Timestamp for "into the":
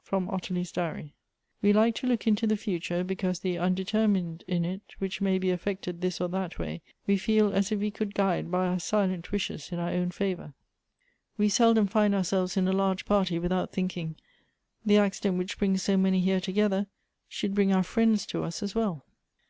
2.26-2.54